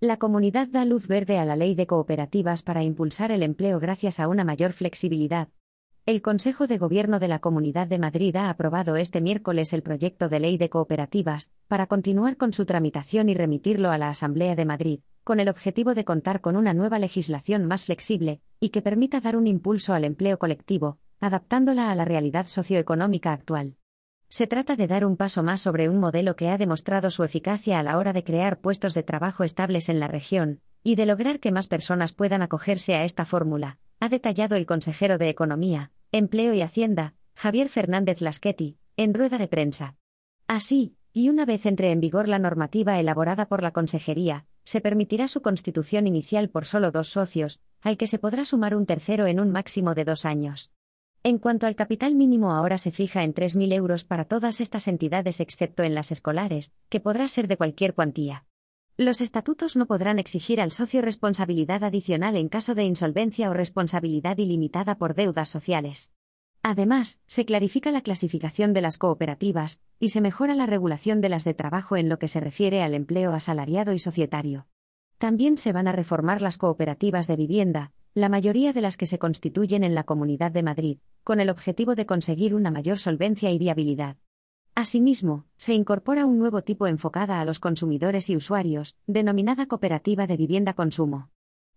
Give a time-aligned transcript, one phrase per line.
[0.00, 4.20] La comunidad da luz verde a la ley de cooperativas para impulsar el empleo gracias
[4.20, 5.48] a una mayor flexibilidad.
[6.06, 10.28] El Consejo de Gobierno de la Comunidad de Madrid ha aprobado este miércoles el proyecto
[10.28, 14.64] de ley de cooperativas, para continuar con su tramitación y remitirlo a la Asamblea de
[14.64, 19.18] Madrid, con el objetivo de contar con una nueva legislación más flexible, y que permita
[19.20, 23.74] dar un impulso al empleo colectivo, adaptándola a la realidad socioeconómica actual.
[24.30, 27.78] Se trata de dar un paso más sobre un modelo que ha demostrado su eficacia
[27.78, 31.40] a la hora de crear puestos de trabajo estables en la región, y de lograr
[31.40, 36.52] que más personas puedan acogerse a esta fórmula, ha detallado el consejero de Economía, Empleo
[36.52, 39.96] y Hacienda, Javier Fernández Lasqueti, en rueda de prensa.
[40.46, 45.28] Así, y una vez entre en vigor la normativa elaborada por la Consejería, se permitirá
[45.28, 49.40] su constitución inicial por solo dos socios, al que se podrá sumar un tercero en
[49.40, 50.70] un máximo de dos años.
[51.28, 55.40] En cuanto al capital mínimo ahora se fija en 3.000 euros para todas estas entidades
[55.40, 58.46] excepto en las escolares, que podrá ser de cualquier cuantía.
[58.96, 64.38] Los estatutos no podrán exigir al socio responsabilidad adicional en caso de insolvencia o responsabilidad
[64.38, 66.14] ilimitada por deudas sociales.
[66.62, 71.44] Además, se clarifica la clasificación de las cooperativas, y se mejora la regulación de las
[71.44, 74.66] de trabajo en lo que se refiere al empleo asalariado y societario.
[75.18, 79.18] También se van a reformar las cooperativas de vivienda, la mayoría de las que se
[79.18, 83.58] constituyen en la Comunidad de Madrid, con el objetivo de conseguir una mayor solvencia y
[83.58, 84.16] viabilidad.
[84.74, 90.36] Asimismo, se incorpora un nuevo tipo enfocada a los consumidores y usuarios, denominada Cooperativa de
[90.36, 91.30] Vivienda Consumo.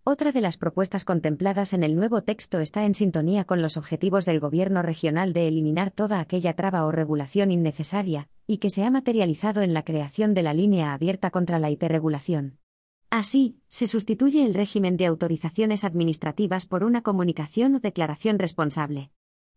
[0.04, 4.26] Otra de las propuestas contempladas en el nuevo texto está en sintonía con los objetivos
[4.26, 8.90] del Gobierno regional de eliminar toda aquella traba o regulación innecesaria, y que se ha
[8.90, 12.61] materializado en la creación de la línea abierta contra la hiperregulación.
[13.12, 19.12] Así, se sustituye el régimen de autorizaciones administrativas por una comunicación o declaración responsable.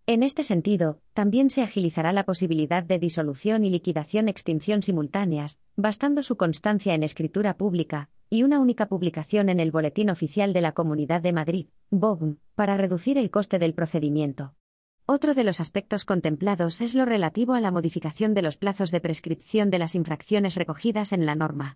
[0.06, 6.36] En este sentido, también se agilizará la posibilidad de disolución y liquidación-extinción simultáneas, bastando su
[6.36, 11.22] constancia en escritura pública, y una única publicación en el Boletín Oficial de la Comunidad
[11.22, 14.56] de Madrid, BOGM, para reducir el coste del procedimiento.
[15.06, 19.00] Otro de los aspectos contemplados es lo relativo a la modificación de los plazos de
[19.00, 21.72] prescripción de las infracciones recogidas en la norma.